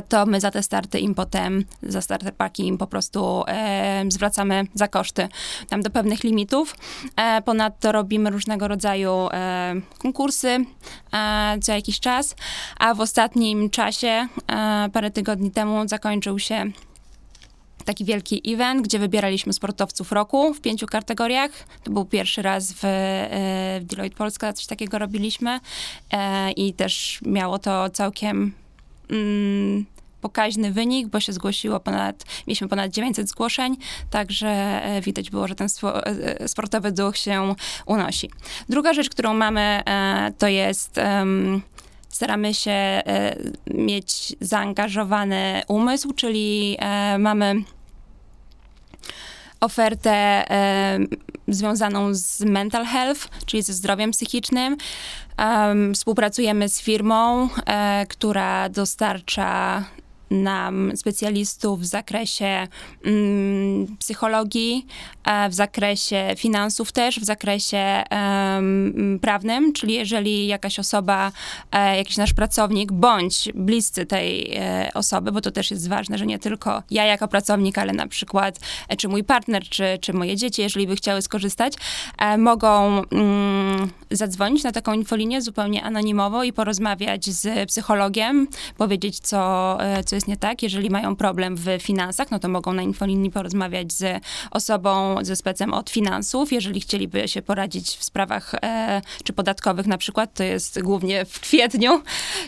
[0.09, 4.64] to my za te starty im potem, za starter paki im po prostu e, zwracamy
[4.74, 5.29] za koszty
[5.68, 6.76] tam do pewnych limitów.
[7.16, 10.64] E, ponadto robimy różnego rodzaju e, konkursy
[11.12, 12.37] e, co jakiś czas,
[12.79, 16.70] a w ostatnim czasie, e, parę tygodni temu zakończył się
[17.87, 21.50] taki wielki event, gdzie wybieraliśmy sportowców roku w pięciu kategoriach.
[21.83, 25.61] To był pierwszy raz w, e, w Deloitte Polska, coś takiego robiliśmy
[26.12, 28.52] e, i też miało to całkiem
[29.11, 29.87] mm,
[30.21, 33.77] pokaźny wynik, bo się zgłosiło ponad, mieliśmy ponad 900 zgłoszeń,
[34.11, 37.55] także e, widać było, że ten swo- e, sportowy duch się
[37.87, 38.31] unosi.
[38.69, 41.01] Druga rzecz, którą mamy, e, to jest...
[42.09, 43.37] Staramy się e,
[43.75, 47.55] mieć zaangażowany umysł, czyli e, mamy
[49.61, 50.11] ofertę
[50.51, 50.99] e,
[51.49, 54.77] związaną z mental health, czyli ze zdrowiem psychicznym.
[55.37, 59.85] Em, współpracujemy z firmą, e, która dostarcza
[60.31, 62.69] nam specjalistów w zakresie
[63.05, 64.87] mm, psychologii,
[65.25, 71.33] e, w zakresie finansów też, w zakresie em, prawnym, czyli jeżeli jakaś osoba,
[71.73, 76.27] e, jakiś nasz pracownik, bądź bliscy tej e, osoby, bo to też jest ważne, że
[76.27, 78.59] nie tylko ja jako pracownik, ale na przykład
[78.99, 81.73] czy mój partner, czy, czy moje dzieci, jeżeli by chciały skorzystać,
[82.39, 90.05] mogą mm, zadzwonić na taką infolinię zupełnie anonimowo i porozmawiać z psychologiem, powiedzieć, co, e,
[90.16, 90.62] jest nie tak.
[90.62, 95.74] Jeżeli mają problem w finansach, no to mogą na infolinii porozmawiać z osobą, ze specem
[95.74, 96.52] od finansów.
[96.52, 101.40] Jeżeli chcieliby się poradzić w sprawach e, czy podatkowych na przykład, to jest głównie w
[101.40, 102.02] kwietniu,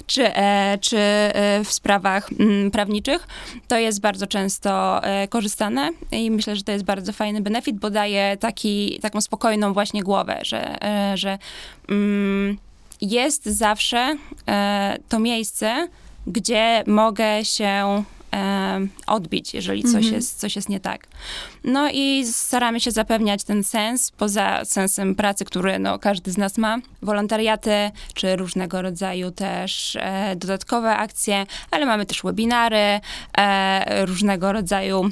[0.07, 3.27] czy, e, czy e, w sprawach mm, prawniczych,
[3.69, 7.91] to jest bardzo często e, korzystane i myślę, że to jest bardzo fajny benefit, bo
[7.91, 11.39] daje taki, taką spokojną właśnie głowę, że, e, że
[11.89, 12.59] mm,
[13.01, 14.17] jest zawsze
[14.49, 15.89] e, to miejsce,
[16.27, 18.05] gdzie mogę się
[18.35, 21.07] e, odbić, jeżeli coś, jest, coś jest nie tak.
[21.65, 26.59] No i staramy się zapewniać ten sens, poza sensem pracy, który no, każdy z nas
[26.59, 26.79] ma.
[27.03, 33.01] Wolontariaty, czy różnego rodzaju też e, dodatkowe akcje, ale mamy też webinary,
[33.39, 35.11] e, różnego rodzaju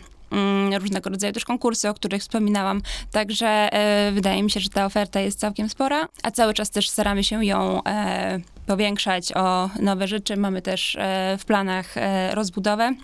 [0.79, 2.83] różnego rodzaju też konkursy, o których wspominałam.
[3.13, 6.89] Także e, wydaje mi się, że ta oferta jest całkiem spora, a cały czas też
[6.89, 10.37] staramy się ją e, powiększać o nowe rzeczy.
[10.37, 11.95] Mamy też e, w planach
[12.33, 12.95] rozbudowę.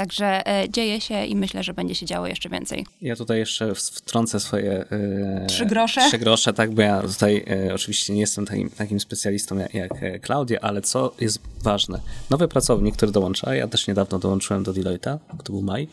[0.00, 2.86] Także e, dzieje się i myślę, że będzie się działo jeszcze więcej.
[3.02, 4.84] Ja tutaj jeszcze wtrącę swoje...
[4.90, 6.00] e, Trzy grosze?
[6.08, 10.20] Trzy grosze, tak, bo ja tutaj e, oczywiście nie jestem takim, takim specjalistą jak, jak
[10.20, 12.00] Klaudia, ale co jest ważne?
[12.30, 15.88] Nowy pracownik, który dołącza, ja też niedawno dołączyłem do Deloitte'a, to był maj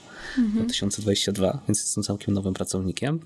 [0.53, 3.19] 2022, więc jestem całkiem nowym pracownikiem.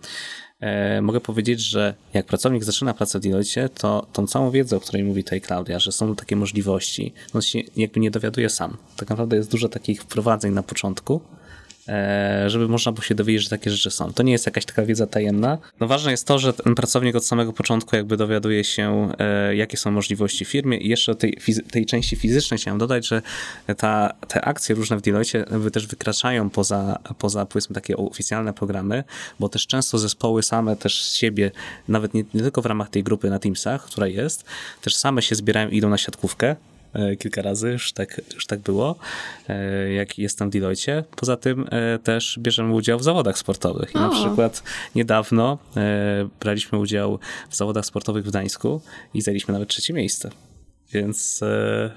[0.62, 4.80] E, mogę powiedzieć, że jak pracownik zaczyna pracę w Deloitte, to tą całą wiedzę, o
[4.80, 8.78] której mówi tutaj Klaudia, że są takie możliwości, on się jakby nie dowiaduje sam.
[8.98, 11.22] Tak naprawdę jest dużo takich wprowadzeń na początku,
[12.48, 14.14] żeby można było się dowiedzieć, że takie rzeczy są.
[14.14, 15.58] To nie jest jakaś taka wiedza tajemna.
[15.80, 19.78] No ważne jest to, że ten pracownik od samego początku jakby dowiaduje się, e, jakie
[19.78, 21.38] są możliwości w firmie i jeszcze tej,
[21.72, 23.22] tej części fizycznej chciałem dodać, że
[23.78, 29.04] ta, te akcje różne w Deloitte też wykraczają poza, poza powiedzmy takie oficjalne programy,
[29.40, 31.52] bo też często zespoły same też z siebie,
[31.88, 34.46] nawet nie, nie tylko w ramach tej grupy na Teamsach, która jest,
[34.82, 36.71] też same się zbierają i idą na siatkówkę, e,
[37.20, 38.96] kilka razy, już tak, już tak było,
[39.50, 41.04] e, jak jestem w Deloitte.
[41.16, 43.96] Poza tym e, też bierzemy udział w zawodach sportowych.
[43.96, 44.64] I na przykład
[44.96, 48.82] niedawno e, braliśmy udział w zawodach sportowych w Gdańsku
[49.14, 50.30] i zajęliśmy nawet trzecie miejsce.
[50.94, 51.92] Więc e,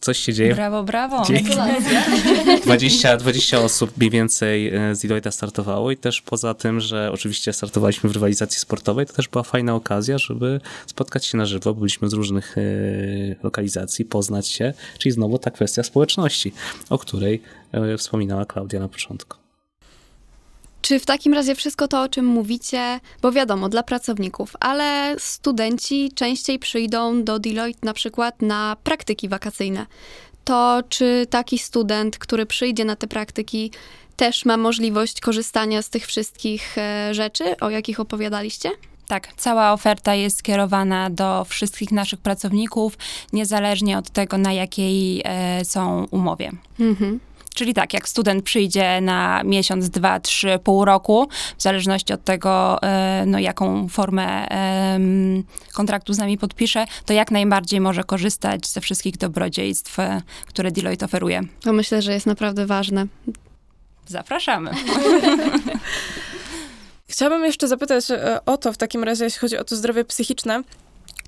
[0.00, 0.54] coś się dzieje.
[0.54, 1.22] Brawo, brawo.
[1.26, 1.50] Dzięki.
[2.64, 7.52] 20, 20 osób mniej więcej e, z Deloitte startowało i też poza tym, że oczywiście
[7.52, 11.74] startowaliśmy w rywalizacji sportowej, to też była fajna okazja, żeby spotkać się na żywo.
[11.74, 12.62] Byliśmy z różnych e,
[13.42, 16.52] lokalizacji, poznać się, czyli znowu ta kwestia społeczności,
[16.90, 19.43] o której e, wspominała Klaudia na początku.
[20.84, 26.12] Czy w takim razie wszystko to, o czym mówicie, bo wiadomo, dla pracowników, ale studenci
[26.14, 29.86] częściej przyjdą do Deloitte na przykład na praktyki wakacyjne.
[30.44, 33.70] to czy taki student, który przyjdzie na te praktyki,
[34.16, 38.70] też ma możliwość korzystania z tych wszystkich e, rzeczy, o jakich opowiadaliście?
[39.08, 42.98] Tak, cała oferta jest skierowana do wszystkich naszych pracowników,
[43.32, 46.52] niezależnie od tego, na jakiej e, są umowie.
[46.80, 47.20] Mhm.
[47.54, 52.82] Czyli tak, jak student przyjdzie na miesiąc, dwa, trzy, pół roku, w zależności od tego,
[52.82, 54.46] e, no, jaką formę
[55.72, 59.96] kontraktu z nami podpisze, to jak najbardziej może korzystać ze wszystkich dobrodziejstw,
[60.46, 61.42] które Deloitte oferuje.
[61.60, 63.06] To myślę, że jest naprawdę ważne.
[64.06, 64.70] Zapraszamy.
[67.08, 70.62] Chciałabym jeszcze zapytać e, o to w takim razie, jeśli chodzi o to zdrowie psychiczne.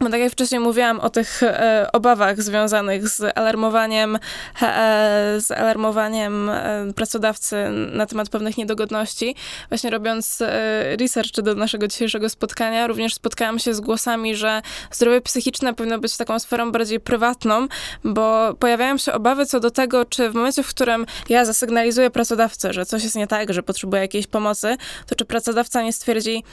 [0.00, 4.18] Bo tak jak wcześniej mówiłam o tych e, obawach związanych z alarmowaniem,
[4.62, 7.56] e, z alarmowaniem e, pracodawcy
[7.92, 9.34] na temat pewnych niedogodności,
[9.68, 15.20] właśnie robiąc e, research do naszego dzisiejszego spotkania, również spotkałam się z głosami, że zdrowie
[15.20, 17.68] psychiczne powinno być taką sferą bardziej prywatną,
[18.04, 22.72] bo pojawiają się obawy co do tego, czy w momencie, w którym ja zasygnalizuję pracodawcę,
[22.72, 26.44] że coś jest nie tak, że potrzebuję jakiejś pomocy, to czy pracodawca nie stwierdzi,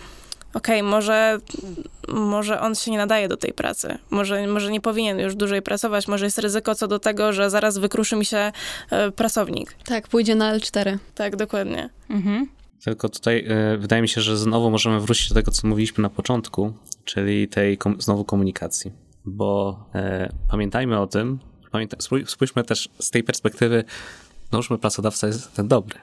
[0.53, 1.37] okej, może,
[2.07, 6.07] może on się nie nadaje do tej pracy, może, może nie powinien już dłużej pracować,
[6.07, 8.51] może jest ryzyko co do tego, że zaraz wykruszy mi się
[8.89, 9.75] e, pracownik.
[9.85, 10.97] Tak, pójdzie na L4.
[11.15, 11.89] Tak, dokładnie.
[12.09, 12.47] Mhm.
[12.83, 16.09] Tylko tutaj y, wydaje mi się, że znowu możemy wrócić do tego, co mówiliśmy na
[16.09, 16.73] początku,
[17.05, 18.91] czyli tej kom- znowu komunikacji.
[19.25, 21.39] Bo e, pamiętajmy o tym,
[21.71, 23.83] pamięta- spój- spójrzmy też z tej perspektywy,
[24.51, 25.99] załóżmy pracodawca jest ten dobry.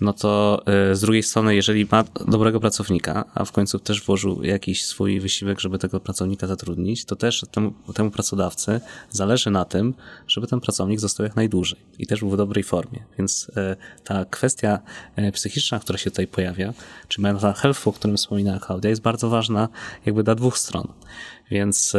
[0.00, 4.42] No to e, z drugiej strony, jeżeli ma dobrego pracownika, a w końcu też włożył
[4.42, 8.80] jakiś swój wysiłek, żeby tego pracownika zatrudnić, to też temu, temu pracodawcy
[9.10, 9.94] zależy na tym,
[10.28, 13.04] żeby ten pracownik został jak najdłużej i też był w dobrej formie.
[13.18, 14.78] Więc e, ta kwestia
[15.16, 16.74] e, psychiczna, która się tutaj pojawia,
[17.08, 19.68] czy mental health, o którym wspominała Klaudia, jest bardzo ważna
[20.06, 20.88] jakby dla dwóch stron.
[21.50, 21.96] Więc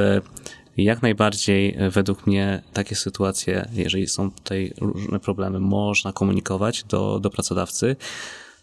[0.78, 6.84] e, jak najbardziej e, według mnie takie sytuacje, jeżeli są tutaj różne problemy, można komunikować
[6.84, 7.96] do, do pracodawcy.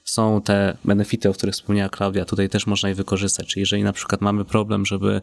[0.04, 3.46] Są te benefity, o których wspomniała Klaudia, tutaj też można je wykorzystać.
[3.46, 5.20] Czyli jeżeli na przykład mamy problem, żeby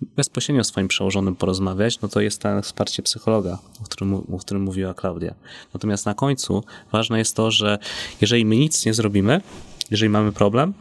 [0.00, 4.62] bezpośrednio z swoim przełożonym porozmawiać, no to jest to wsparcie psychologa, o którym, o którym
[4.62, 5.34] mówiła Klaudia.
[5.74, 7.78] Natomiast na końcu ważne jest to, że
[8.20, 9.40] jeżeli my nic nie zrobimy,
[9.90, 10.74] jeżeli mamy problem,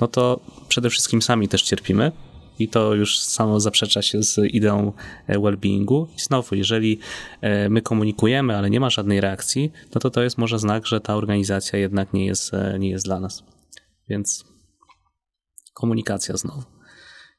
[0.00, 2.12] no to przede wszystkim sami też cierpimy,
[2.58, 4.92] i to już samo zaprzecza się z ideą
[5.26, 6.06] e, well-beingu.
[6.16, 6.98] I znowu, jeżeli
[7.40, 11.00] e, my komunikujemy, ale nie ma żadnej reakcji, no to to jest może znak, że
[11.00, 13.44] ta organizacja jednak nie jest, e, nie jest dla nas.
[14.08, 14.44] Więc
[15.74, 16.62] komunikacja znowu.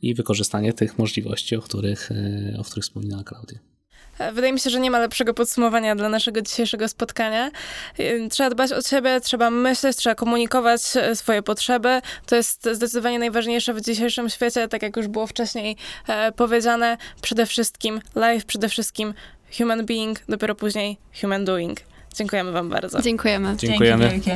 [0.01, 2.09] I wykorzystanie tych możliwości, o których,
[2.59, 3.74] o których wspominała Klaudia.
[4.33, 7.51] Wydaje mi się, że nie ma lepszego podsumowania dla naszego dzisiejszego spotkania.
[7.97, 12.01] E, Trzeba dbać o siebie, trzeba myśleć, trzeba komunikować e, swoje potrzeby.
[12.25, 15.77] To jest zdecydowanie najważniejsze w dzisiejszym świecie, tak jak już było wcześniej
[16.07, 16.97] e, powiedziane.
[17.21, 19.13] Przede wszystkim life, przede wszystkim
[19.57, 21.79] human being, dopiero później human doing.
[22.15, 23.01] Dziękujemy wam bardzo.
[23.01, 23.55] Dziękujemy.
[23.57, 24.09] Dziękujemy.
[24.09, 24.31] Dzięki.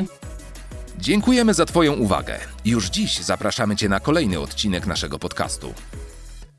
[0.97, 2.39] Dziękujemy za Twoją uwagę.
[2.65, 5.73] Już dziś zapraszamy Cię na kolejny odcinek naszego podcastu.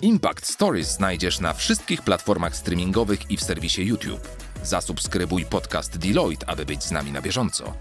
[0.03, 4.29] Impact Stories znajdziesz na wszystkich platformach streamingowych i w serwisie YouTube.
[4.63, 7.75] Zasubskrybuj podcast Deloitte, aby być z nami na bieżąco.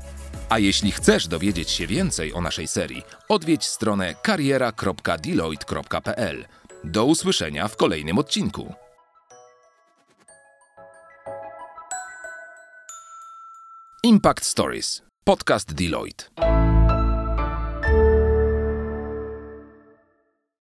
[0.49, 6.45] A jeśli chcesz dowiedzieć się więcej o naszej serii, odwiedź stronę kariera.deloitte.pl.
[6.83, 8.73] Do usłyszenia w kolejnym odcinku.
[14.03, 15.01] Impact Stories.
[15.23, 16.78] Podcast Deloitte.